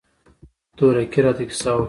تورکي 0.77 1.19
راته 1.25 1.43
کيسه 1.49 1.69
وکړه. 1.71 1.79